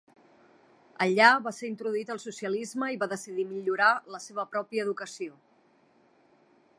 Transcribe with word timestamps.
Allà 1.05 1.27
va 1.47 1.53
ser 1.57 1.67
introduït 1.71 2.09
al 2.15 2.21
socialisme 2.23 2.89
i 2.95 2.99
va 3.03 3.09
decidir 3.13 3.47
millorar 3.51 3.93
la 4.15 4.23
seva 4.27 4.49
pròpia 4.57 4.87
educació. 4.89 5.41